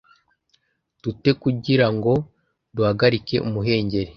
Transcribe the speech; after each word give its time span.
dute 1.01 1.31
kugira 1.41 1.87
ngo 1.95 2.13
duhagarike 2.75 3.35
umuhengeri 3.47 4.09